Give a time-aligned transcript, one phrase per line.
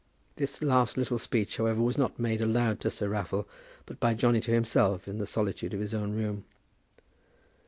[0.37, 3.47] This last little speech, however, was not made aloud to Sir Raffle,
[3.85, 6.43] but by Johnny to himself in the solitude of his own room.